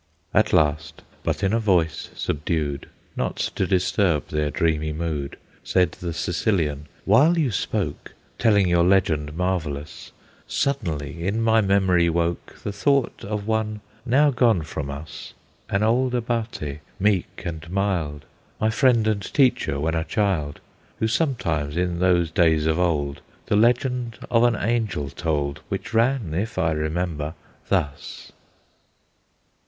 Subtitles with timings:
[0.33, 6.11] At last, but in a voice subdued, Not to disturb their dreamy mood, Said the
[6.11, 10.11] Sicilian: "While you spoke, Telling your legend marvellous,
[10.47, 15.35] Suddenly in my memory woke The thought of one, now gone from us,
[15.69, 18.25] An old Abate, meek and mild,
[18.59, 20.59] My friend and teacher, when a child,
[20.97, 26.33] Who sometimes in those days of old The legend of an Angel told, Which ran,
[26.33, 27.35] if I remember,
[27.69, 28.31] thus."